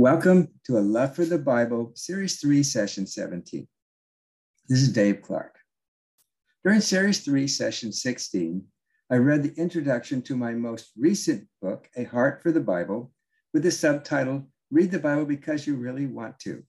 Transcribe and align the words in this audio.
Welcome 0.00 0.50
to 0.68 0.78
A 0.78 0.80
Love 0.80 1.16
for 1.16 1.24
the 1.24 1.38
Bible, 1.38 1.90
Series 1.96 2.40
3, 2.40 2.62
Session 2.62 3.04
17. 3.04 3.66
This 4.68 4.80
is 4.80 4.92
Dave 4.92 5.22
Clark. 5.22 5.56
During 6.62 6.80
Series 6.80 7.24
3, 7.24 7.48
Session 7.48 7.92
16, 7.92 8.62
I 9.10 9.16
read 9.16 9.42
the 9.42 9.60
introduction 9.60 10.22
to 10.22 10.36
my 10.36 10.52
most 10.52 10.92
recent 10.96 11.48
book, 11.60 11.88
A 11.96 12.04
Heart 12.04 12.44
for 12.44 12.52
the 12.52 12.60
Bible, 12.60 13.10
with 13.52 13.64
the 13.64 13.72
subtitle, 13.72 14.46
Read 14.70 14.92
the 14.92 15.00
Bible 15.00 15.24
Because 15.24 15.66
You 15.66 15.74
Really 15.74 16.06
Want 16.06 16.38
to. 16.42 16.62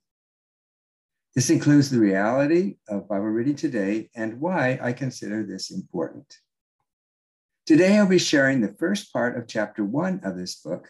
This 1.36 1.52
includes 1.52 1.91
the 1.91 2.00
reality 2.00 2.77
of 2.88 3.07
Bible 3.07 3.25
reading 3.25 3.55
today 3.55 4.09
and 4.16 4.41
why 4.41 4.80
I 4.82 4.91
consider 4.91 5.43
this 5.43 5.70
important. 5.70 6.36
Today, 7.68 8.00
I'll 8.00 8.07
be 8.07 8.18
sharing 8.18 8.59
the 8.59 8.75
first 8.80 9.14
part 9.14 9.38
of 9.38 9.48
chapter 9.48 9.86
one 9.86 10.20
of 10.23 10.36
this 10.36 10.55
book, 10.55 10.89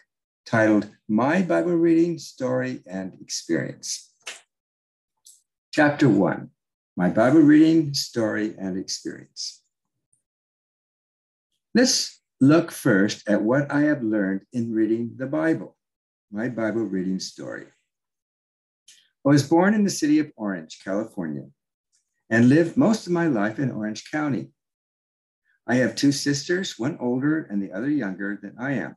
titled 0.50 0.90
My 1.08 1.42
Bible 1.42 1.76
Reading, 1.76 2.18
Story, 2.18 2.82
and 2.84 3.16
Experience. 3.20 4.12
Chapter 5.72 6.08
1 6.08 6.50
My 6.96 7.08
Bible 7.08 7.38
Reading, 7.38 7.94
Story, 7.94 8.56
and 8.58 8.76
Experience. 8.76 9.62
Let's 11.72 12.20
look 12.40 12.72
first 12.72 13.28
at 13.28 13.42
what 13.42 13.70
I 13.70 13.82
have 13.82 14.02
learned 14.02 14.40
in 14.52 14.74
reading 14.74 15.12
the 15.16 15.26
Bible, 15.28 15.76
my 16.32 16.48
Bible 16.48 16.82
reading 16.82 17.20
story. 17.20 17.66
I 19.24 19.28
was 19.28 19.48
born 19.48 19.72
in 19.72 19.84
the 19.84 19.98
city 20.00 20.18
of 20.18 20.32
Orange, 20.34 20.80
California, 20.82 21.46
and 22.28 22.48
lived 22.48 22.76
most 22.76 23.06
of 23.06 23.12
my 23.12 23.28
life 23.28 23.60
in 23.60 23.70
Orange 23.70 24.10
County. 24.10 24.50
I 25.68 25.76
have 25.76 25.94
two 25.94 26.10
sisters, 26.10 26.76
one 26.76 26.98
older 26.98 27.46
and 27.48 27.62
the 27.62 27.70
other 27.70 27.88
younger 27.88 28.36
than 28.42 28.56
I 28.58 28.72
am 28.72 28.96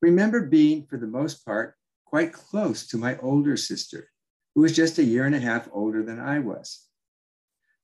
remember 0.00 0.46
being, 0.46 0.86
for 0.86 0.96
the 0.98 1.06
most 1.06 1.44
part, 1.44 1.74
quite 2.04 2.32
close 2.32 2.86
to 2.88 2.96
my 2.96 3.18
older 3.18 3.56
sister, 3.56 4.10
who 4.54 4.62
was 4.62 4.74
just 4.74 4.98
a 4.98 5.04
year 5.04 5.24
and 5.24 5.34
a 5.34 5.40
half 5.40 5.68
older 5.72 6.02
than 6.02 6.18
I 6.18 6.38
was. 6.38 6.86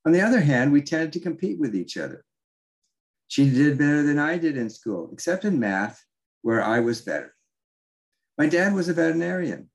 On 0.07 0.13
the 0.13 0.21
other 0.21 0.41
hand, 0.41 0.73
we 0.73 0.83
tended 0.83 1.13
to 1.13 1.21
compete 1.21 1.59
with 1.59 1.75
each 1.75 1.97
other. 1.97 2.25
She 3.29 3.51
did 3.51 3.79
better 3.79 4.03
than 4.03 4.19
I 4.19 4.39
did 4.39 4.57
in 4.57 4.71
school, 4.71 5.11
except 5.13 5.45
in 5.45 5.59
math, 5.59 6.05
where 6.43 6.63
I 6.63 6.81
was 6.81 7.01
better. 7.01 7.35
My 8.37 8.47
dad 8.47 8.75
was 8.75 8.89
a 8.89 8.95
veterinarian, 8.95 9.71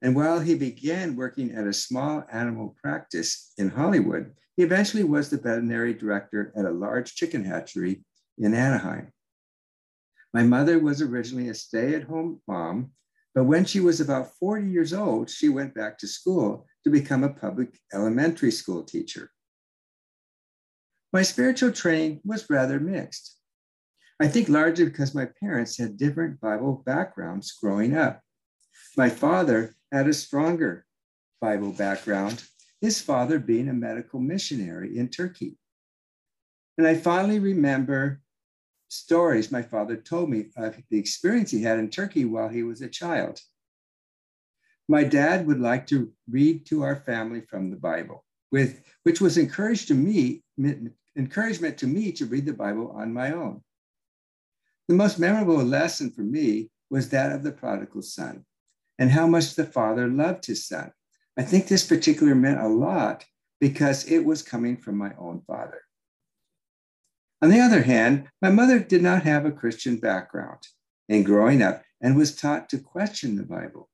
and 0.00 0.14
while 0.14 0.40
he 0.40 0.54
began 0.54 1.16
working 1.16 1.52
at 1.52 1.66
a 1.66 1.72
small 1.72 2.24
animal 2.30 2.76
practice 2.82 3.52
in 3.58 3.70
Hollywood, 3.70 4.32
he 4.56 4.62
eventually 4.62 5.04
was 5.04 5.30
the 5.30 5.38
veterinary 5.38 5.94
director 5.94 6.52
at 6.56 6.64
a 6.64 6.70
large 6.70 7.14
chicken 7.14 7.44
hatchery 7.44 8.04
in 8.38 8.54
Anaheim. 8.54 9.13
My 10.34 10.42
mother 10.42 10.80
was 10.80 11.00
originally 11.00 11.48
a 11.48 11.54
stay 11.54 11.94
at 11.94 12.02
home 12.02 12.40
mom, 12.48 12.90
but 13.36 13.44
when 13.44 13.64
she 13.64 13.78
was 13.78 14.00
about 14.00 14.34
40 14.40 14.68
years 14.68 14.92
old, 14.92 15.30
she 15.30 15.48
went 15.48 15.76
back 15.76 15.96
to 15.98 16.08
school 16.08 16.66
to 16.82 16.90
become 16.90 17.22
a 17.22 17.32
public 17.32 17.78
elementary 17.92 18.50
school 18.50 18.82
teacher. 18.82 19.30
My 21.12 21.22
spiritual 21.22 21.70
training 21.70 22.20
was 22.24 22.50
rather 22.50 22.80
mixed. 22.80 23.38
I 24.20 24.26
think 24.26 24.48
largely 24.48 24.86
because 24.86 25.14
my 25.14 25.28
parents 25.40 25.78
had 25.78 25.96
different 25.96 26.40
Bible 26.40 26.82
backgrounds 26.84 27.52
growing 27.52 27.96
up. 27.96 28.20
My 28.96 29.10
father 29.10 29.76
had 29.92 30.08
a 30.08 30.12
stronger 30.12 30.84
Bible 31.40 31.70
background, 31.70 32.42
his 32.80 33.00
father 33.00 33.38
being 33.38 33.68
a 33.68 33.72
medical 33.72 34.18
missionary 34.18 34.98
in 34.98 35.08
Turkey. 35.08 35.58
And 36.76 36.88
I 36.88 36.96
finally 36.96 37.38
remember 37.38 38.20
stories 38.94 39.52
my 39.52 39.62
father 39.62 39.96
told 39.96 40.30
me 40.30 40.46
of 40.56 40.76
the 40.90 40.98
experience 40.98 41.50
he 41.50 41.62
had 41.62 41.78
in 41.78 41.90
Turkey 41.90 42.24
while 42.24 42.48
he 42.48 42.62
was 42.62 42.80
a 42.80 42.88
child. 42.88 43.40
My 44.88 45.04
dad 45.04 45.46
would 45.46 45.60
like 45.60 45.86
to 45.88 46.12
read 46.30 46.66
to 46.66 46.82
our 46.82 46.96
family 46.96 47.40
from 47.40 47.70
the 47.70 47.76
Bible, 47.76 48.24
with, 48.52 48.82
which 49.02 49.20
was 49.20 49.38
encouraged 49.38 49.88
to 49.88 49.94
me, 49.94 50.42
encouragement 51.16 51.78
to 51.78 51.86
me 51.86 52.12
to 52.12 52.26
read 52.26 52.46
the 52.46 52.52
Bible 52.52 52.92
on 52.94 53.12
my 53.12 53.32
own. 53.32 53.62
The 54.88 54.94
most 54.94 55.18
memorable 55.18 55.56
lesson 55.56 56.10
for 56.10 56.20
me 56.20 56.70
was 56.90 57.08
that 57.08 57.32
of 57.32 57.42
the 57.42 57.52
prodigal 57.52 58.02
son 58.02 58.44
and 58.98 59.10
how 59.10 59.26
much 59.26 59.54
the 59.54 59.64
father 59.64 60.06
loved 60.06 60.46
his 60.46 60.66
son. 60.66 60.92
I 61.36 61.42
think 61.42 61.66
this 61.66 61.86
particular 61.86 62.34
meant 62.34 62.60
a 62.60 62.68
lot 62.68 63.24
because 63.60 64.04
it 64.04 64.24
was 64.24 64.42
coming 64.42 64.76
from 64.76 64.96
my 64.96 65.12
own 65.18 65.42
father. 65.46 65.80
On 67.44 67.50
the 67.50 67.60
other 67.60 67.82
hand, 67.82 68.30
my 68.40 68.48
mother 68.48 68.78
did 68.78 69.02
not 69.02 69.24
have 69.24 69.44
a 69.44 69.52
Christian 69.52 69.98
background 69.98 70.66
in 71.10 71.24
growing 71.24 71.60
up 71.60 71.82
and 72.00 72.16
was 72.16 72.34
taught 72.34 72.70
to 72.70 72.78
question 72.78 73.36
the 73.36 73.42
Bible. 73.42 73.90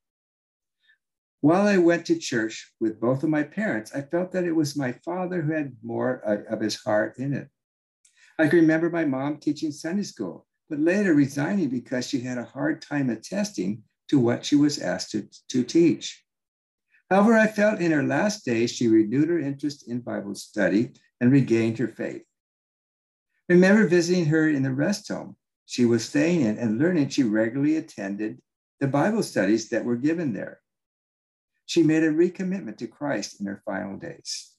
While 1.41 1.67
I 1.67 1.77
went 1.79 2.07
to 2.07 2.17
church 2.17 2.73
with 2.79 3.01
both 3.01 3.25
of 3.25 3.29
my 3.29 3.43
parents, 3.43 3.93
I 3.93 4.03
felt 4.03 4.31
that 4.31 4.45
it 4.45 4.55
was 4.55 4.77
my 4.77 4.93
father 5.05 5.43
who 5.43 5.53
had 5.53 5.77
more 5.83 6.19
of 6.49 6.61
his 6.61 6.77
heart 6.77 7.19
in 7.19 7.35
it. 7.35 7.49
I 8.39 8.47
can 8.47 8.61
remember 8.61 8.89
my 8.89 9.05
mom 9.05 9.39
teaching 9.39 9.73
Sunday 9.73 10.05
school, 10.05 10.47
but 10.69 10.79
later 10.79 11.13
resigning 11.13 11.71
because 11.71 12.07
she 12.07 12.21
had 12.21 12.39
a 12.39 12.45
hard 12.45 12.81
time 12.81 13.11
attesting 13.11 13.83
to 14.11 14.21
what 14.21 14.45
she 14.45 14.55
was 14.55 14.79
asked 14.79 15.11
to, 15.11 15.29
to 15.49 15.65
teach. 15.65 16.25
However, 17.11 17.37
I 17.37 17.49
felt 17.49 17.81
in 17.81 17.91
her 17.91 18.05
last 18.05 18.45
days 18.45 18.71
she 18.71 18.87
renewed 18.87 19.29
her 19.29 19.41
interest 19.41 19.89
in 19.89 20.03
Bible 20.03 20.37
study 20.37 20.93
and 21.21 21.33
regained 21.33 21.79
her 21.79 21.89
faith 21.89 22.23
remember 23.51 23.87
visiting 23.87 24.27
her 24.27 24.49
in 24.49 24.63
the 24.63 24.73
rest 24.73 25.09
home 25.09 25.37
she 25.67 25.85
was 25.85 26.09
staying 26.09 26.41
in 26.41 26.57
and 26.57 26.79
learning 26.79 27.09
she 27.09 27.23
regularly 27.23 27.77
attended 27.77 28.41
the 28.79 28.87
Bible 28.87 29.23
studies 29.23 29.69
that 29.69 29.85
were 29.85 29.97
given 29.97 30.33
there. 30.33 30.61
She 31.67 31.83
made 31.83 32.03
a 32.03 32.11
recommitment 32.11 32.79
to 32.79 32.87
Christ 32.87 33.41
in 33.41 33.47
her 33.47 33.63
final 33.65 33.97
days. 33.97 34.53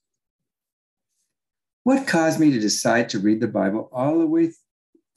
What 1.84 2.08
caused 2.08 2.40
me 2.40 2.52
to 2.52 2.60
decide 2.60 3.10
to 3.10 3.20
read 3.20 3.42
the 3.42 3.48
Bible 3.48 3.90
all 3.92 4.20
the 4.20 4.28
way 4.28 4.52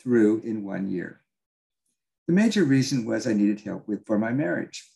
through 0.00 0.40
in 0.40 0.64
one 0.64 0.88
year? 0.88 1.20
The 2.26 2.34
major 2.34 2.64
reason 2.64 3.04
was 3.04 3.26
I 3.26 3.34
needed 3.34 3.60
help 3.60 3.86
with 3.86 4.06
for 4.06 4.18
my 4.18 4.32
marriage. 4.32 4.88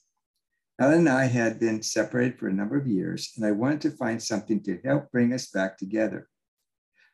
Ellen 0.81 1.00
and 1.00 1.09
I 1.09 1.25
had 1.25 1.61
been 1.61 1.83
separated 1.83 2.38
for 2.38 2.49
a 2.49 2.53
number 2.53 2.77
of 2.77 2.87
years, 2.87 3.33
and 3.37 3.44
I 3.44 3.50
wanted 3.50 3.83
to 3.83 3.91
find 3.91 4.22
something 4.22 4.62
to 4.62 4.81
help 4.84 5.11
bring 5.12 5.33
us 5.33 5.49
back 5.49 5.77
together 5.77 6.28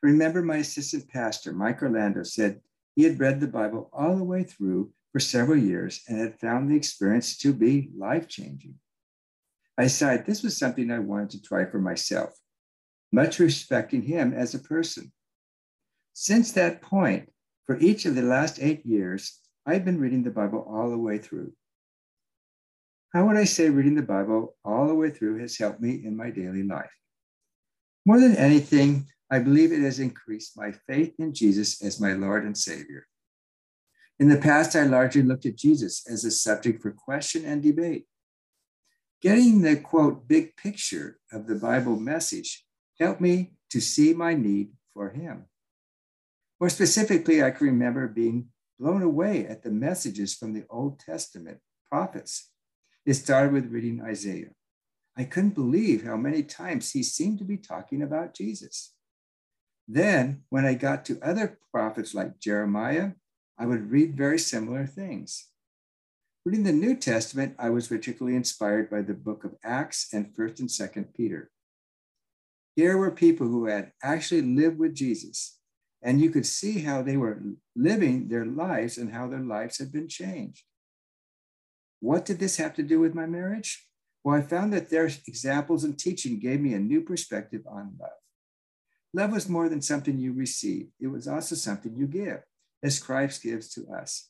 remember 0.05 0.41
my 0.43 0.57
assistant 0.57 1.09
pastor, 1.09 1.51
Mike 1.51 1.81
Orlando, 1.81 2.23
said 2.23 2.61
he 2.95 3.03
had 3.03 3.19
read 3.19 3.39
the 3.39 3.47
Bible 3.47 3.89
all 3.91 4.15
the 4.15 4.23
way 4.23 4.43
through 4.43 4.91
for 5.11 5.19
several 5.19 5.57
years 5.57 6.03
and 6.07 6.19
had 6.19 6.39
found 6.39 6.69
the 6.69 6.75
experience 6.75 7.37
to 7.37 7.53
be 7.53 7.89
life 7.97 8.27
changing. 8.27 8.75
I 9.77 9.83
decided 9.83 10.25
this 10.25 10.43
was 10.43 10.57
something 10.57 10.91
I 10.91 10.99
wanted 10.99 11.31
to 11.31 11.41
try 11.41 11.65
for 11.65 11.79
myself, 11.79 12.33
much 13.11 13.39
respecting 13.39 14.03
him 14.03 14.33
as 14.33 14.53
a 14.53 14.59
person. 14.59 15.11
Since 16.13 16.51
that 16.53 16.81
point, 16.81 17.31
for 17.65 17.77
each 17.79 18.05
of 18.05 18.15
the 18.15 18.21
last 18.21 18.59
eight 18.61 18.85
years, 18.85 19.39
I've 19.65 19.83
been 19.83 19.99
reading 19.99 20.23
the 20.23 20.29
Bible 20.29 20.65
all 20.69 20.89
the 20.91 20.97
way 20.97 21.17
through. 21.17 21.51
How 23.11 23.25
would 23.25 23.37
I 23.37 23.45
say 23.45 23.69
reading 23.69 23.95
the 23.95 24.01
Bible 24.01 24.55
all 24.63 24.87
the 24.87 24.93
way 24.93 25.09
through 25.09 25.39
has 25.39 25.57
helped 25.57 25.81
me 25.81 26.05
in 26.05 26.15
my 26.15 26.29
daily 26.29 26.63
life? 26.63 26.91
More 28.05 28.19
than 28.19 28.35
anything, 28.35 29.07
I 29.31 29.39
believe 29.39 29.71
it 29.71 29.81
has 29.81 29.99
increased 29.99 30.57
my 30.57 30.71
faith 30.71 31.13
in 31.17 31.33
Jesus 31.33 31.81
as 31.81 31.99
my 31.99 32.13
Lord 32.13 32.45
and 32.45 32.57
Savior. 32.57 33.07
In 34.19 34.29
the 34.29 34.37
past, 34.37 34.75
I 34.75 34.83
largely 34.83 35.23
looked 35.23 35.45
at 35.45 35.57
Jesus 35.57 36.05
as 36.09 36.23
a 36.23 36.31
subject 36.31 36.81
for 36.81 36.91
question 36.91 37.43
and 37.43 37.61
debate. 37.61 38.05
Getting 39.21 39.61
the 39.61 39.75
quote, 39.77 40.27
big 40.27 40.55
picture 40.55 41.19
of 41.31 41.47
the 41.47 41.55
Bible 41.55 41.99
message 41.99 42.65
helped 42.99 43.19
me 43.19 43.53
to 43.71 43.81
see 43.81 44.13
my 44.13 44.35
need 44.35 44.71
for 44.93 45.09
Him. 45.09 45.45
More 46.59 46.69
specifically, 46.69 47.43
I 47.43 47.51
can 47.51 47.67
remember 47.67 48.07
being 48.07 48.49
blown 48.79 49.01
away 49.01 49.45
at 49.47 49.63
the 49.63 49.71
messages 49.71 50.33
from 50.33 50.53
the 50.53 50.65
Old 50.69 50.99
Testament 50.99 51.59
prophets. 51.89 52.51
It 53.05 53.15
started 53.15 53.53
with 53.53 53.71
reading 53.71 54.01
Isaiah. 54.01 54.51
I 55.17 55.23
couldn't 55.23 55.55
believe 55.55 56.03
how 56.03 56.17
many 56.17 56.43
times 56.43 56.91
he 56.91 57.03
seemed 57.03 57.39
to 57.39 57.45
be 57.45 57.57
talking 57.57 58.01
about 58.01 58.33
Jesus. 58.33 58.94
Then, 59.87 60.43
when 60.49 60.65
I 60.65 60.73
got 60.73 61.05
to 61.05 61.19
other 61.21 61.59
prophets 61.71 62.13
like 62.15 62.39
Jeremiah, 62.39 63.11
I 63.57 63.65
would 63.65 63.91
read 63.91 64.17
very 64.17 64.39
similar 64.39 64.85
things. 64.85 65.47
Reading 66.43 66.63
the 66.63 66.71
New 66.71 66.95
Testament, 66.95 67.55
I 67.57 67.69
was 67.69 67.87
particularly 67.87 68.35
inspired 68.35 68.89
by 68.89 69.01
the 69.01 69.13
book 69.13 69.43
of 69.43 69.55
Acts 69.63 70.07
and 70.13 70.33
1st 70.35 70.59
and 70.59 70.69
2nd 70.69 71.13
Peter. 71.15 71.51
Here 72.75 72.97
were 72.97 73.11
people 73.11 73.47
who 73.47 73.65
had 73.67 73.93
actually 74.03 74.41
lived 74.41 74.77
with 74.77 74.95
Jesus, 74.95 75.59
and 76.01 76.19
you 76.19 76.29
could 76.29 76.45
see 76.45 76.79
how 76.79 77.01
they 77.01 77.17
were 77.17 77.41
living 77.75 78.27
their 78.27 78.45
lives 78.45 78.97
and 78.97 79.13
how 79.13 79.27
their 79.27 79.39
lives 79.39 79.77
had 79.77 79.91
been 79.91 80.07
changed. 80.07 80.63
What 81.99 82.25
did 82.25 82.39
this 82.39 82.57
have 82.57 82.75
to 82.75 82.83
do 82.83 82.99
with 82.99 83.15
my 83.15 83.25
marriage? 83.25 83.87
Well, 84.23 84.35
I 84.37 84.41
found 84.41 84.73
that 84.73 84.89
their 84.89 85.05
examples 85.05 85.83
and 85.83 85.97
teaching 85.97 86.39
gave 86.39 86.59
me 86.59 86.73
a 86.73 86.79
new 86.79 87.01
perspective 87.01 87.61
on 87.67 87.95
love. 87.99 88.11
Love 89.15 89.31
was 89.31 89.47
more 89.47 89.69
than 89.69 89.81
something 89.81 90.19
you 90.19 90.33
receive, 90.33 90.87
it 90.99 91.07
was 91.07 91.25
also 91.25 91.55
something 91.55 91.95
you 91.95 92.05
give, 92.05 92.41
as 92.83 92.99
Christ 92.99 93.41
gives 93.41 93.69
to 93.69 93.87
us. 93.87 94.29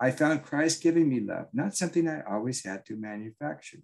I 0.00 0.10
found 0.10 0.42
Christ 0.42 0.82
giving 0.82 1.08
me 1.08 1.20
love, 1.20 1.46
not 1.52 1.76
something 1.76 2.08
I 2.08 2.22
always 2.28 2.64
had 2.64 2.84
to 2.86 2.96
manufacture. 2.96 3.78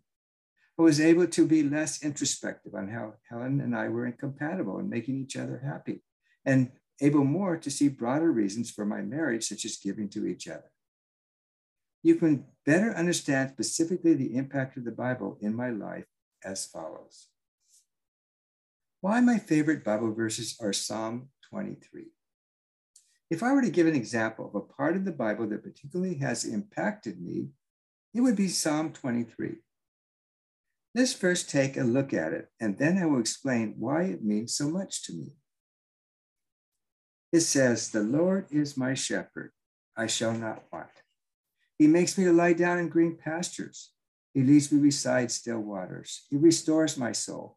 I 0.76 0.82
was 0.82 1.00
able 1.00 1.28
to 1.28 1.46
be 1.46 1.62
less 1.62 2.02
introspective 2.02 2.74
on 2.74 2.88
how 2.88 3.14
Helen 3.28 3.60
and 3.60 3.76
I 3.76 3.86
were 3.90 4.06
incompatible 4.06 4.78
and 4.78 4.90
making 4.90 5.20
each 5.20 5.36
other 5.36 5.62
happy, 5.64 6.02
and 6.44 6.72
able 7.00 7.22
more 7.22 7.56
to 7.56 7.70
see 7.70 7.86
broader 7.86 8.32
reasons 8.32 8.72
for 8.72 8.84
my 8.84 9.02
marriage, 9.02 9.44
such 9.44 9.64
as 9.64 9.76
giving 9.76 10.08
to 10.08 10.26
each 10.26 10.48
other. 10.48 10.72
You 12.02 12.16
can 12.16 12.46
better 12.66 12.92
understand 12.92 13.50
specifically 13.50 14.14
the 14.14 14.34
impact 14.34 14.76
of 14.76 14.84
the 14.84 14.90
Bible 14.90 15.38
in 15.40 15.54
my 15.54 15.70
life 15.70 16.06
as 16.44 16.66
follows. 16.66 17.29
Why 19.02 19.20
my 19.20 19.38
favorite 19.38 19.82
Bible 19.82 20.12
verses 20.12 20.58
are 20.60 20.74
Psalm 20.74 21.30
23. 21.48 22.08
If 23.30 23.42
I 23.42 23.52
were 23.52 23.62
to 23.62 23.70
give 23.70 23.86
an 23.86 23.94
example 23.94 24.46
of 24.46 24.54
a 24.54 24.60
part 24.60 24.94
of 24.94 25.06
the 25.06 25.12
Bible 25.12 25.46
that 25.48 25.62
particularly 25.62 26.16
has 26.16 26.44
impacted 26.44 27.18
me, 27.18 27.48
it 28.12 28.20
would 28.20 28.36
be 28.36 28.48
Psalm 28.48 28.92
23. 28.92 29.54
Let's 30.94 31.14
first 31.14 31.48
take 31.48 31.78
a 31.78 31.82
look 31.82 32.12
at 32.12 32.34
it, 32.34 32.48
and 32.60 32.76
then 32.76 32.98
I 32.98 33.06
will 33.06 33.20
explain 33.20 33.76
why 33.78 34.02
it 34.02 34.22
means 34.22 34.54
so 34.54 34.68
much 34.68 35.02
to 35.04 35.14
me. 35.14 35.36
It 37.32 37.40
says, 37.40 37.90
The 37.90 38.02
Lord 38.02 38.48
is 38.50 38.76
my 38.76 38.92
shepherd, 38.92 39.52
I 39.96 40.08
shall 40.08 40.34
not 40.34 40.64
want. 40.70 40.90
He 41.78 41.86
makes 41.86 42.18
me 42.18 42.24
to 42.24 42.32
lie 42.32 42.52
down 42.52 42.78
in 42.78 42.90
green 42.90 43.16
pastures. 43.16 43.92
He 44.34 44.42
leads 44.42 44.70
me 44.70 44.80
beside 44.82 45.30
still 45.30 45.60
waters. 45.60 46.26
He 46.28 46.36
restores 46.36 46.98
my 46.98 47.12
soul. 47.12 47.56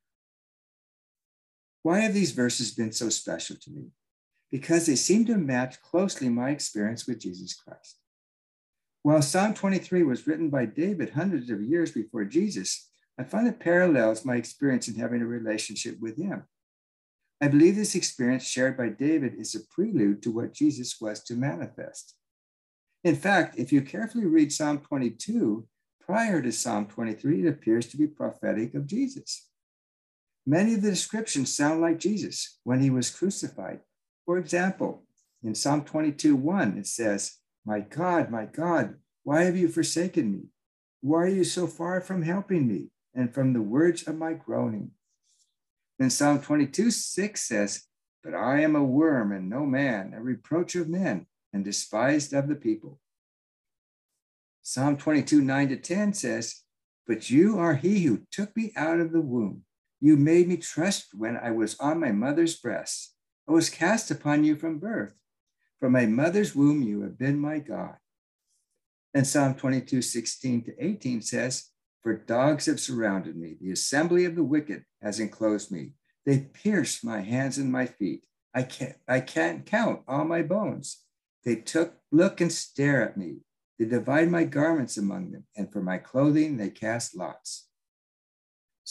Why 1.83 1.99
have 1.99 2.13
these 2.13 2.31
verses 2.31 2.73
been 2.73 2.91
so 2.91 3.09
special 3.09 3.55
to 3.61 3.71
me? 3.71 3.91
because 4.51 4.85
they 4.85 4.95
seem 4.95 5.25
to 5.25 5.37
match 5.37 5.81
closely 5.81 6.29
my 6.29 6.49
experience 6.49 7.07
with 7.07 7.21
Jesus 7.21 7.53
Christ. 7.53 7.97
While 9.01 9.21
Psalm 9.21 9.53
23 9.53 10.03
was 10.03 10.27
written 10.27 10.49
by 10.49 10.65
David 10.65 11.11
hundreds 11.11 11.49
of 11.49 11.63
years 11.63 11.91
before 11.91 12.25
Jesus, 12.25 12.89
I 13.17 13.23
find 13.23 13.47
it 13.47 13.59
parallels 13.59 14.25
my 14.25 14.35
experience 14.35 14.87
in 14.87 14.95
having 14.95 15.21
a 15.21 15.25
relationship 15.25 15.99
with 15.99 16.17
him. 16.17 16.43
I 17.41 17.47
believe 17.47 17.75
this 17.75 17.95
experience 17.95 18.45
shared 18.45 18.77
by 18.77 18.89
David 18.89 19.33
is 19.39 19.55
a 19.55 19.61
prelude 19.73 20.21
to 20.23 20.31
what 20.31 20.53
Jesus 20.53 20.97
was 21.01 21.23
to 21.23 21.33
manifest. 21.33 22.15
In 23.03 23.15
fact, 23.15 23.57
if 23.57 23.71
you 23.71 23.81
carefully 23.81 24.25
read 24.25 24.51
Psalm 24.51 24.79
22, 24.79 25.65
prior 25.99 26.41
to 26.41 26.51
Psalm 26.51 26.85
23, 26.85 27.45
it 27.45 27.49
appears 27.49 27.87
to 27.87 27.97
be 27.97 28.05
prophetic 28.05 28.75
of 28.75 28.85
Jesus. 28.85 29.47
Many 30.45 30.73
of 30.73 30.81
the 30.81 30.89
descriptions 30.89 31.55
sound 31.55 31.81
like 31.81 31.99
Jesus 31.99 32.59
when 32.63 32.81
he 32.81 32.89
was 32.89 33.11
crucified, 33.11 33.81
for 34.25 34.37
example, 34.37 35.03
in 35.43 35.55
Psalm 35.55 35.83
22 35.83 36.35
1, 36.35 36.77
it 36.77 36.87
says, 36.87 37.37
My 37.65 37.79
God, 37.79 38.29
my 38.29 38.45
God, 38.45 38.95
why 39.23 39.43
have 39.43 39.57
you 39.57 39.67
forsaken 39.67 40.31
me? 40.31 40.43
Why 41.01 41.23
are 41.23 41.27
you 41.27 41.43
so 41.43 41.67
far 41.67 42.01
from 42.01 42.21
helping 42.21 42.67
me 42.67 42.89
and 43.13 43.33
from 43.33 43.53
the 43.53 43.61
words 43.61 44.07
of 44.07 44.15
my 44.15 44.33
groaning? 44.33 44.91
Then 45.99 46.09
Psalm 46.09 46.41
22 46.41 46.91
6 46.91 47.41
says, 47.41 47.83
But 48.23 48.33
I 48.33 48.61
am 48.61 48.75
a 48.75 48.83
worm 48.83 49.31
and 49.31 49.49
no 49.49 49.65
man, 49.65 50.13
a 50.15 50.21
reproach 50.21 50.75
of 50.75 50.89
men, 50.89 51.27
and 51.53 51.65
despised 51.65 52.33
of 52.33 52.47
the 52.47 52.55
people. 52.55 52.99
Psalm 54.63 54.97
22 54.97 55.41
9 55.41 55.69
to 55.69 55.77
10 55.77 56.13
says, 56.13 56.61
But 57.07 57.29
you 57.29 57.59
are 57.59 57.75
he 57.75 58.03
who 58.03 58.21
took 58.31 58.55
me 58.55 58.71
out 58.75 58.99
of 58.99 59.11
the 59.11 59.21
womb. 59.21 59.63
You 60.03 60.17
made 60.17 60.47
me 60.47 60.57
trust 60.57 61.13
when 61.13 61.37
I 61.37 61.51
was 61.51 61.79
on 61.79 61.99
my 61.99 62.11
mother's 62.11 62.57
breast. 62.57 63.13
I 63.47 63.51
was 63.51 63.69
cast 63.69 64.09
upon 64.09 64.43
you 64.43 64.55
from 64.55 64.79
birth. 64.79 65.13
From 65.79 65.91
my 65.91 66.07
mother's 66.07 66.55
womb, 66.55 66.81
you 66.81 67.01
have 67.03 67.19
been 67.19 67.39
my 67.39 67.59
God. 67.59 67.97
And 69.13 69.27
Psalm 69.27 69.53
22, 69.53 70.01
16 70.01 70.63
to 70.63 70.83
18 70.83 71.21
says, 71.21 71.69
For 72.01 72.15
dogs 72.15 72.65
have 72.65 72.79
surrounded 72.79 73.37
me, 73.37 73.55
the 73.61 73.71
assembly 73.71 74.25
of 74.25 74.35
the 74.35 74.43
wicked 74.43 74.85
has 75.03 75.19
enclosed 75.19 75.71
me. 75.71 75.91
They 76.25 76.49
pierced 76.51 77.05
my 77.05 77.21
hands 77.21 77.59
and 77.59 77.71
my 77.71 77.85
feet. 77.85 78.25
I 78.55 78.63
can't, 78.63 78.95
I 79.07 79.19
can't 79.19 79.67
count 79.67 80.01
all 80.07 80.25
my 80.25 80.41
bones. 80.41 81.03
They 81.45 81.57
took, 81.57 81.93
look 82.11 82.41
and 82.41 82.51
stare 82.51 83.03
at 83.03 83.17
me. 83.17 83.41
They 83.77 83.85
divide 83.85 84.29
my 84.29 84.45
garments 84.45 84.97
among 84.97 85.31
them, 85.31 85.45
and 85.55 85.71
for 85.71 85.81
my 85.81 85.99
clothing 85.99 86.57
they 86.57 86.69
cast 86.69 87.15
lots. 87.15 87.67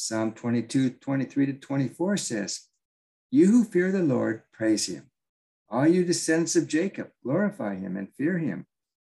Psalm 0.00 0.32
22, 0.32 0.91
23 0.91 1.47
to 1.47 1.52
24 1.52 2.17
says, 2.17 2.69
you 3.31 3.47
who 3.47 3.64
fear 3.64 3.93
the 3.93 4.02
Lord, 4.02 4.43
praise 4.52 4.87
him. 4.87 5.11
All 5.69 5.87
you 5.87 6.05
descendants 6.05 6.56
of 6.56 6.67
Jacob, 6.67 7.11
glorify 7.23 7.76
him 7.76 7.97
and 7.97 8.12
fear 8.12 8.38
him. 8.38 8.67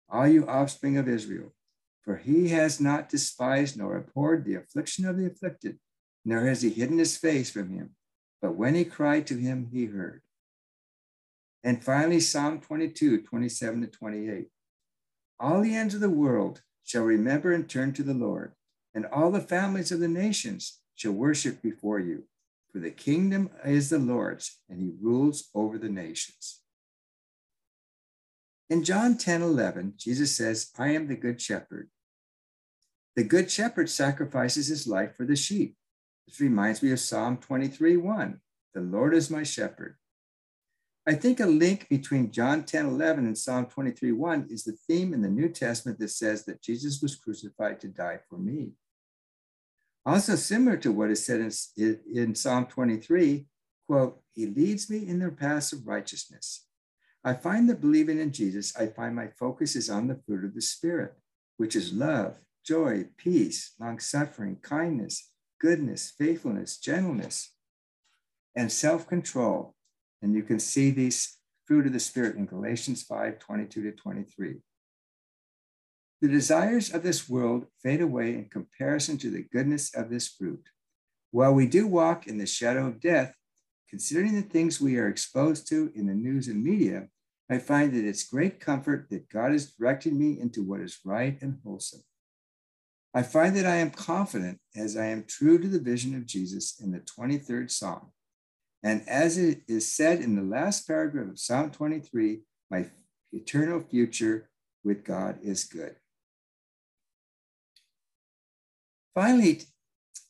All 0.08 0.26
you 0.26 0.49
offspring 0.49 0.96
of 0.96 1.06
Israel, 1.06 1.55
for 2.02 2.17
he 2.17 2.49
has 2.49 2.81
not 2.81 3.08
despised 3.08 3.76
nor 3.76 3.96
abhorred 3.96 4.44
the 4.44 4.56
affliction 4.56 5.05
of 5.05 5.17
the 5.17 5.26
afflicted, 5.26 5.79
nor 6.25 6.46
has 6.46 6.62
he 6.62 6.70
hidden 6.70 6.99
his 6.99 7.17
face 7.17 7.50
from 7.50 7.70
him. 7.70 7.94
But 8.43 8.56
when 8.56 8.75
he 8.75 8.85
cried 8.85 9.26
to 9.29 9.37
him, 9.37 9.69
he 9.70 9.85
heard. 9.85 10.23
And 11.62 11.85
finally, 11.85 12.19
Psalm 12.19 12.61
22, 12.61 13.23
27 13.23 13.82
to 13.82 13.87
28. 13.87 14.49
All 15.38 15.61
the 15.61 15.76
ends 15.76 15.94
of 15.94 16.00
the 16.00 16.11
world 16.11 16.62
shall 16.82 17.05
remember 17.05 17.52
and 17.52 17.69
turn 17.69 17.93
to 17.93 18.02
the 18.02 18.14
Lord, 18.14 18.55
and 18.98 19.06
all 19.06 19.30
the 19.30 19.40
families 19.40 19.92
of 19.92 20.00
the 20.00 20.08
nations 20.08 20.80
shall 20.96 21.12
worship 21.12 21.62
before 21.62 22.00
you. 22.00 22.24
For 22.72 22.80
the 22.80 22.90
kingdom 22.90 23.48
is 23.64 23.90
the 23.90 23.98
Lord's, 24.00 24.58
and 24.68 24.80
he 24.80 24.90
rules 25.00 25.50
over 25.54 25.78
the 25.78 25.88
nations. 25.88 26.62
In 28.68 28.82
John 28.82 29.16
10 29.16 29.40
11, 29.40 29.94
Jesus 29.96 30.34
says, 30.34 30.72
I 30.76 30.88
am 30.88 31.06
the 31.06 31.14
good 31.14 31.40
shepherd. 31.40 31.90
The 33.14 33.22
good 33.22 33.52
shepherd 33.52 33.88
sacrifices 33.88 34.66
his 34.66 34.88
life 34.88 35.14
for 35.16 35.25
the 35.25 35.37
sheep. 35.37 35.76
This 36.26 36.40
reminds 36.40 36.82
me 36.82 36.90
of 36.90 36.99
Psalm 36.99 37.37
23 37.37 37.99
1. 37.99 38.40
The 38.75 38.80
Lord 38.80 39.14
is 39.14 39.30
my 39.30 39.44
shepherd. 39.44 39.94
I 41.06 41.14
think 41.14 41.38
a 41.38 41.46
link 41.46 41.88
between 41.88 42.32
John 42.32 42.64
10 42.64 42.84
11 42.84 43.26
and 43.26 43.38
Psalm 43.38 43.66
23 43.66 44.11
1 44.11 44.49
is 44.50 44.64
the 44.64 44.76
theme 44.88 45.14
in 45.14 45.23
the 45.23 45.28
New 45.28 45.50
Testament 45.50 46.00
that 46.00 46.11
says 46.11 46.44
that 46.46 46.61
Jesus 46.61 47.00
was 47.00 47.14
crucified 47.14 47.80
to 47.80 47.87
die 47.87 48.18
for 48.28 48.38
me. 48.38 48.73
Also 50.08 50.36
similar 50.36 50.78
to 50.78 50.90
what 50.90 51.10
is 51.10 51.22
said 51.26 51.38
in, 51.76 52.00
in 52.14 52.34
Psalm 52.34 52.64
23, 52.64 53.44
quote, 53.86 54.18
he 54.32 54.46
leads 54.46 54.88
me 54.88 55.06
in 55.06 55.18
the 55.18 55.30
paths 55.30 55.70
of 55.74 55.86
righteousness. 55.86 56.64
I 57.22 57.34
find 57.34 57.68
that 57.68 57.82
believing 57.82 58.18
in 58.18 58.32
Jesus, 58.32 58.74
I 58.74 58.86
find 58.86 59.14
my 59.14 59.28
focus 59.38 59.76
is 59.76 59.90
on 59.90 60.06
the 60.06 60.18
fruit 60.24 60.46
of 60.46 60.54
the 60.54 60.62
Spirit, 60.62 61.12
which 61.58 61.76
is 61.76 61.92
love, 61.92 62.36
joy, 62.64 63.04
peace, 63.18 63.74
long 63.78 63.98
suffering, 63.98 64.56
kindness, 64.62 65.28
goodness, 65.60 66.10
faithfulness, 66.16 66.78
gentleness, 66.78 67.52
and 68.56 68.72
self 68.72 69.06
control. 69.06 69.74
And 70.22 70.32
you 70.32 70.42
can 70.42 70.58
see 70.58 70.90
these 70.90 71.36
fruit 71.66 71.86
of 71.86 71.92
the 71.92 72.00
Spirit 72.00 72.36
in 72.36 72.46
Galatians 72.46 73.02
5 73.02 73.38
22 73.38 73.82
to 73.82 73.92
23. 73.92 74.56
The 76.20 76.28
desires 76.28 76.92
of 76.92 77.04
this 77.04 77.28
world 77.28 77.66
fade 77.80 78.00
away 78.00 78.34
in 78.34 78.48
comparison 78.48 79.18
to 79.18 79.30
the 79.30 79.46
goodness 79.52 79.94
of 79.94 80.10
this 80.10 80.26
fruit. 80.26 80.68
While 81.30 81.54
we 81.54 81.66
do 81.66 81.87
walk 81.87 82.26
in 82.26 82.38
the 82.38 82.46
shadow 82.46 82.87
of 82.87 83.00
death, 83.00 83.34
considering 83.88 84.34
the 84.34 84.42
things 84.42 84.80
we 84.80 84.98
are 84.98 85.08
exposed 85.08 85.68
to 85.68 85.92
in 85.94 86.06
the 86.06 86.14
news 86.14 86.48
and 86.48 86.62
media, 86.62 87.08
I 87.48 87.58
find 87.58 87.94
that 87.94 88.04
it's 88.04 88.25
great 88.25 88.58
comfort 88.58 89.08
that 89.10 89.30
God 89.30 89.52
is 89.52 89.72
directing 89.72 90.18
me 90.18 90.40
into 90.40 90.62
what 90.62 90.80
is 90.80 90.98
right 91.04 91.40
and 91.40 91.58
wholesome. 91.64 92.02
I 93.14 93.22
find 93.22 93.56
that 93.56 93.64
I 93.66 93.76
am 93.76 93.90
confident 93.90 94.58
as 94.76 94.96
I 94.96 95.06
am 95.06 95.25
true 95.25 95.58
to 95.58 95.68
the 95.68 95.80
vision 95.80 96.14
of 96.14 96.26
Jesus 96.26 96.80
in 96.80 96.90
the 96.90 97.00
23rd 97.00 97.70
Psalm. 97.70 98.12
And 98.82 99.08
as 99.08 99.38
it 99.38 99.62
is 99.66 99.92
said 99.92 100.20
in 100.20 100.37
the 100.37 100.42
last 100.42 100.87
paragraph 100.87 101.30
of 101.30 101.38
Psalm 101.38 101.70
23, 101.70 102.40
my 102.70 102.90
eternal 103.32 103.80
future 103.80 104.50
with 104.84 105.04
God 105.04 105.38
is 105.42 105.64
good. 105.64 105.96
Finally, 109.18 109.62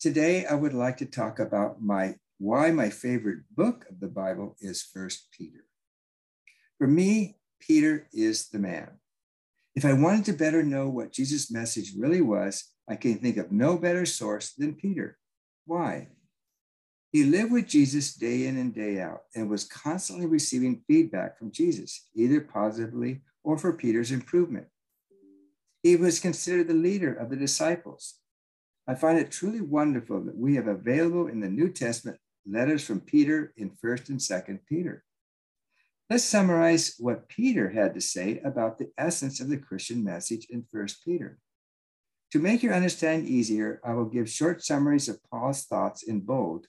today 0.00 0.46
I 0.46 0.54
would 0.54 0.72
like 0.72 0.96
to 0.96 1.04
talk 1.04 1.38
about 1.38 1.82
my 1.82 2.14
why 2.38 2.70
my 2.70 2.88
favorite 2.88 3.40
book 3.54 3.84
of 3.90 4.00
the 4.00 4.08
Bible 4.08 4.56
is 4.62 4.82
First 4.82 5.28
Peter. 5.30 5.66
For 6.78 6.86
me, 6.86 7.36
Peter 7.60 8.08
is 8.14 8.48
the 8.48 8.58
man. 8.58 8.92
If 9.76 9.84
I 9.84 9.92
wanted 9.92 10.24
to 10.24 10.32
better 10.32 10.62
know 10.62 10.88
what 10.88 11.12
Jesus' 11.12 11.50
message 11.50 11.92
really 11.98 12.22
was, 12.22 12.64
I 12.88 12.96
can 12.96 13.18
think 13.18 13.36
of 13.36 13.52
no 13.52 13.76
better 13.76 14.06
source 14.06 14.54
than 14.54 14.74
Peter. 14.74 15.18
Why? 15.66 16.08
He 17.12 17.24
lived 17.24 17.52
with 17.52 17.68
Jesus 17.68 18.14
day 18.14 18.46
in 18.46 18.56
and 18.56 18.74
day 18.74 19.02
out 19.02 19.24
and 19.34 19.50
was 19.50 19.64
constantly 19.64 20.24
receiving 20.24 20.82
feedback 20.88 21.38
from 21.38 21.52
Jesus, 21.52 22.08
either 22.14 22.40
positively 22.40 23.20
or 23.44 23.58
for 23.58 23.74
Peter's 23.74 24.12
improvement. 24.12 24.68
He 25.82 25.94
was 25.94 26.20
considered 26.20 26.68
the 26.68 26.72
leader 26.72 27.12
of 27.12 27.28
the 27.28 27.36
disciples. 27.36 28.14
I 28.88 28.94
find 28.94 29.18
it 29.18 29.30
truly 29.30 29.60
wonderful 29.60 30.22
that 30.22 30.36
we 30.36 30.54
have 30.54 30.66
available 30.66 31.26
in 31.26 31.40
the 31.40 31.48
New 31.50 31.68
Testament 31.68 32.18
letters 32.46 32.82
from 32.82 33.00
Peter 33.00 33.52
in 33.58 33.70
1st 33.70 34.08
and 34.08 34.18
2nd 34.18 34.60
Peter. 34.66 35.04
Let's 36.08 36.24
summarize 36.24 36.94
what 36.98 37.28
Peter 37.28 37.68
had 37.68 37.92
to 37.94 38.00
say 38.00 38.40
about 38.42 38.78
the 38.78 38.90
essence 38.96 39.40
of 39.40 39.50
the 39.50 39.58
Christian 39.58 40.02
message 40.02 40.46
in 40.48 40.64
1st 40.74 41.04
Peter. 41.04 41.38
To 42.32 42.38
make 42.38 42.62
your 42.62 42.72
understanding 42.72 43.28
easier, 43.28 43.78
I 43.84 43.92
will 43.92 44.06
give 44.06 44.30
short 44.30 44.64
summaries 44.64 45.10
of 45.10 45.22
Paul's 45.30 45.64
thoughts 45.64 46.02
in 46.02 46.20
bold, 46.20 46.66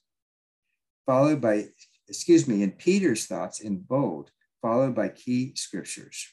followed 1.05 1.39
by, 1.39 1.67
excuse 2.09 2.49
me, 2.49 2.63
in 2.63 2.71
Peter's 2.71 3.27
thoughts 3.27 3.61
in 3.61 3.77
bold, 3.77 4.31
followed 4.61 4.93
by 4.93 5.07
key 5.07 5.53
scriptures. 5.55 6.27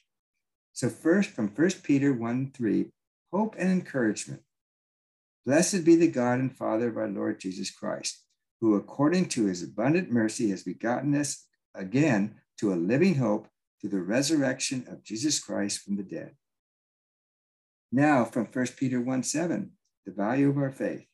So 0.73 0.89
first 0.89 1.31
from 1.31 1.47
1 1.49 1.71
Peter 1.85 2.13
1, 2.13 2.51
3, 2.53 2.91
hope 3.33 3.55
and 3.57 3.71
encouragement. 3.71 4.43
Blessed 5.47 5.85
be 5.85 5.95
the 5.95 6.11
God 6.11 6.41
and 6.41 6.55
Father 6.55 6.89
of 6.89 6.97
our 6.97 7.09
Lord 7.09 7.39
Jesus 7.39 7.71
Christ, 7.71 8.21
who 8.61 8.75
according 8.75 9.27
to 9.29 9.47
his 9.47 9.63
abundant 9.63 10.11
mercy 10.11 10.51
has 10.51 10.65
begotten 10.65 11.15
us 11.15 11.47
again 11.73 12.41
to 12.59 12.73
a 12.73 12.75
living 12.75 13.15
hope 13.15 13.47
through 13.81 13.91
the 13.91 14.01
resurrection 14.01 14.85
of 14.91 15.05
Jesus 15.05 15.39
Christ 15.39 15.83
from 15.83 15.97
the 15.97 16.03
dead. 16.03 16.35
Now, 17.93 18.25
from 18.25 18.47
1 18.47 18.67
Peter 18.77 19.01
1 19.01 19.23
7, 19.23 19.71
the 20.05 20.13
value 20.13 20.51
of 20.51 20.59
our 20.59 20.73
faith. 20.73 21.07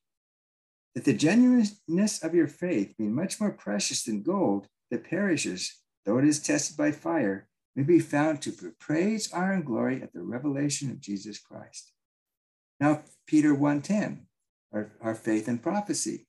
That 0.95 1.05
the 1.05 1.13
genuineness 1.13 2.23
of 2.23 2.35
your 2.35 2.49
faith, 2.49 2.95
being 2.97 3.15
much 3.15 3.39
more 3.39 3.53
precious 3.53 4.05
than 4.05 4.23
gold 4.23 4.67
that 4.91 5.05
perishes, 5.05 5.79
though 6.07 6.19
it 6.19 6.25
is 6.25 6.41
tested 6.41 6.79
by 6.79 6.93
fire, 6.93 7.49
may 7.77 7.83
be 7.83 7.99
found 7.99 8.41
to 8.43 8.73
praise, 8.79 9.31
honor, 9.33 9.53
and 9.53 9.67
glory 9.67 10.03
at 10.03 10.15
the 10.15 10.23
revelation 10.23 10.91
of 10.91 11.01
Jesus 11.01 11.39
Christ. 11.39 11.93
Now, 12.83 13.05
Peter 13.29 13.55
1:10, 13.55 14.27
our, 14.73 14.91
our 15.01 15.15
faith 15.15 15.47
and 15.47 15.63
prophecy. 15.63 16.27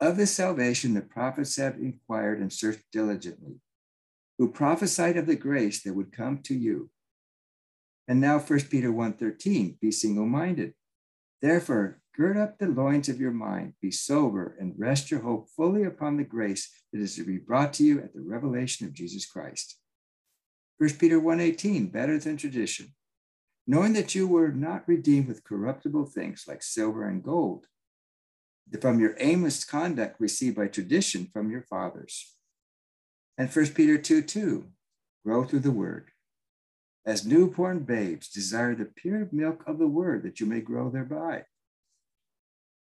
Of 0.00 0.16
this 0.16 0.30
salvation, 0.30 0.94
the 0.94 1.02
prophets 1.02 1.56
have 1.56 1.74
inquired 1.74 2.38
and 2.38 2.52
searched 2.52 2.84
diligently 2.92 3.60
who 4.38 4.52
prophesied 4.52 5.16
of 5.16 5.26
the 5.26 5.34
grace 5.34 5.82
that 5.82 5.94
would 5.94 6.12
come 6.12 6.38
to 6.44 6.54
you. 6.54 6.90
And 8.06 8.20
now 8.20 8.38
1 8.38 8.70
Peter 8.70 8.92
1:13, 8.92 9.80
be 9.80 9.90
single-minded. 9.90 10.74
Therefore, 11.42 12.02
gird 12.14 12.36
up 12.36 12.58
the 12.58 12.68
loins 12.68 13.08
of 13.08 13.20
your 13.20 13.32
mind, 13.32 13.74
be 13.82 13.90
sober, 13.90 14.56
and 14.60 14.78
rest 14.78 15.10
your 15.10 15.22
hope 15.22 15.48
fully 15.56 15.82
upon 15.82 16.18
the 16.18 16.22
grace 16.36 16.70
that 16.92 17.00
is 17.00 17.16
to 17.16 17.24
be 17.24 17.36
brought 17.36 17.72
to 17.74 17.84
you 17.84 17.98
at 17.98 18.14
the 18.14 18.22
revelation 18.22 18.86
of 18.86 18.94
Jesus 18.94 19.26
Christ. 19.26 19.76
1 20.78 21.00
Peter 21.00 21.20
1:18, 21.20 21.90
better 21.90 22.16
than 22.16 22.36
tradition, 22.36 22.94
knowing 23.68 23.92
that 23.92 24.16
you 24.16 24.26
were 24.26 24.50
not 24.50 24.88
redeemed 24.88 25.28
with 25.28 25.44
corruptible 25.44 26.06
things 26.06 26.46
like 26.48 26.62
silver 26.64 27.06
and 27.06 27.22
gold, 27.22 27.66
from 28.80 28.98
your 28.98 29.14
aimless 29.20 29.64
conduct 29.64 30.20
received 30.20 30.56
by 30.56 30.66
tradition 30.66 31.28
from 31.32 31.50
your 31.50 31.62
fathers 31.62 32.34
and 33.38 33.48
1 33.48 33.66
Peter 33.68 33.96
2 33.96 34.22
2, 34.22 34.66
grow 35.24 35.44
through 35.44 35.60
the 35.60 35.70
word. 35.70 36.10
As 37.06 37.24
newborn 37.24 37.84
babes, 37.84 38.28
desire 38.28 38.74
the 38.74 38.84
pure 38.84 39.28
milk 39.30 39.62
of 39.66 39.78
the 39.78 39.86
word 39.86 40.24
that 40.24 40.40
you 40.40 40.46
may 40.46 40.60
grow 40.60 40.90
thereby. 40.90 41.44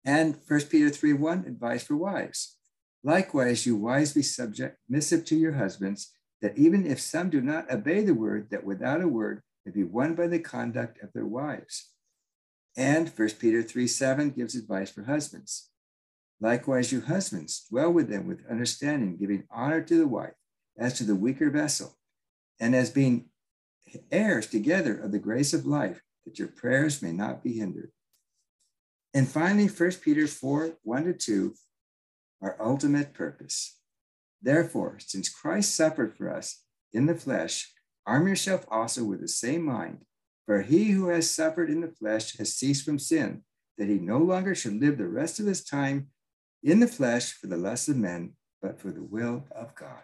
And 0.06 0.38
1 0.48 0.62
Peter 0.72 0.90
3 0.90 1.14
1, 1.14 1.46
advice 1.46 1.84
for 1.84 1.98
wives. 1.98 2.56
Likewise, 3.04 3.66
you 3.66 3.78
be 4.16 4.24
subject, 4.24 4.78
submissive 4.86 5.26
to 5.26 5.36
your 5.36 5.54
husbands, 5.54 6.14
that 6.42 6.58
even 6.58 6.88
if 6.88 7.02
some 7.02 7.30
do 7.30 7.42
not 7.42 7.70
obey 7.70 8.02
the 8.02 8.14
word, 8.14 8.50
that 8.52 8.64
without 8.64 9.02
a 9.02 9.08
word 9.08 9.42
may 9.68 9.74
be 9.74 9.84
won 9.84 10.16
by 10.16 10.28
the 10.28 10.40
conduct 10.40 11.04
of 11.04 11.12
their 11.14 11.26
wives. 11.26 11.90
And 12.78 13.10
1 13.10 13.30
Peter 13.40 13.62
3 13.62 13.86
7 13.88 14.30
gives 14.30 14.56
advice 14.56 14.92
for 14.92 15.04
husbands. 15.04 15.70
Likewise, 16.40 16.92
you 16.92 17.02
husbands, 17.02 17.66
dwell 17.70 17.92
with 17.92 18.10
them 18.10 18.28
with 18.28 18.46
understanding, 18.50 19.18
giving 19.18 19.44
honor 19.52 19.82
to 19.82 19.98
the 19.98 20.08
wife 20.08 20.36
as 20.78 20.94
to 20.94 21.04
the 21.04 21.16
weaker 21.16 21.50
vessel, 21.50 21.98
and 22.60 22.76
as 22.76 22.92
being 22.92 23.26
heirs 24.12 24.48
together 24.48 24.98
of 25.00 25.12
the 25.12 25.20
grace 25.20 25.54
of 25.54 25.66
life, 25.66 26.02
that 26.26 26.38
your 26.38 26.48
prayers 26.48 27.02
may 27.02 27.12
not 27.12 27.44
be 27.44 27.54
hindered. 27.54 27.92
And 29.14 29.28
finally, 29.28 29.68
1 29.68 29.92
Peter 30.04 30.28
4 30.28 30.78
1 30.84 31.04
to 31.06 31.14
2, 31.14 31.54
our 32.42 32.56
ultimate 32.62 33.14
purpose. 33.14 33.80
Therefore, 34.42 34.98
since 35.00 35.28
Christ 35.28 35.76
suffered 35.76 36.16
for 36.16 36.32
us 36.32 36.64
in 36.94 37.08
the 37.08 37.16
flesh, 37.16 37.74
arm 38.08 38.28
yourself 38.28 38.66
also 38.72 39.04
with 39.04 39.22
the 39.22 39.28
same 39.28 39.64
mind. 39.64 40.00
For 40.46 40.62
he 40.62 40.92
who 40.92 41.10
has 41.10 41.30
suffered 41.30 41.70
in 41.70 41.82
the 41.82 41.92
flesh 41.92 42.38
has 42.38 42.56
ceased 42.56 42.86
from 42.86 42.98
sin, 42.98 43.44
that 43.78 43.90
he 43.90 44.00
no 44.00 44.18
longer 44.18 44.56
should 44.56 44.80
live 44.80 44.98
the 44.98 45.08
rest 45.08 45.40
of 45.40 45.46
his 45.46 45.64
time 45.64 46.08
in 46.64 46.80
the 46.80 46.88
flesh 46.88 47.34
for 47.34 47.48
the 47.48 47.58
lust 47.58 47.90
of 47.90 47.98
men, 47.98 48.34
but 48.62 48.80
for 48.80 48.92
the 48.92 49.04
will 49.04 49.46
of 49.52 49.76
God. 49.76 50.02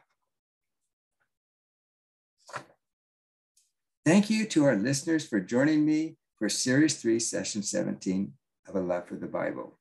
Thank 4.05 4.29
you 4.29 4.45
to 4.47 4.65
our 4.65 4.75
listeners 4.75 5.25
for 5.25 5.39
joining 5.39 5.85
me 5.85 6.17
for 6.37 6.49
Series 6.49 7.01
3, 7.01 7.19
Session 7.19 7.63
17 7.63 8.33
of 8.67 8.75
A 8.75 8.81
Love 8.81 9.07
for 9.07 9.15
the 9.15 9.27
Bible. 9.27 9.79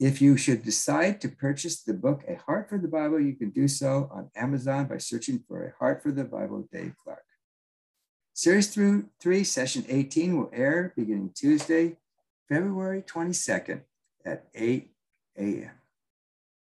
If 0.00 0.22
you 0.22 0.36
should 0.36 0.62
decide 0.62 1.20
to 1.20 1.28
purchase 1.28 1.82
the 1.82 1.94
book 1.94 2.22
A 2.28 2.36
Heart 2.36 2.68
for 2.68 2.78
the 2.78 2.86
Bible, 2.86 3.18
you 3.18 3.34
can 3.34 3.50
do 3.50 3.66
so 3.66 4.08
on 4.12 4.30
Amazon 4.36 4.86
by 4.86 4.98
searching 4.98 5.42
for 5.48 5.64
A 5.64 5.72
Heart 5.78 6.04
for 6.04 6.12
the 6.12 6.24
Bible, 6.24 6.68
Dave 6.72 6.94
Clark. 7.02 7.24
Series 8.32 8.68
through 8.68 9.08
3, 9.20 9.42
Session 9.42 9.84
18 9.88 10.38
will 10.38 10.50
air 10.52 10.92
beginning 10.94 11.32
Tuesday, 11.34 11.96
February 12.48 13.02
22nd 13.02 13.80
at 14.24 14.46
8 14.54 14.88
a.m. 15.36 15.77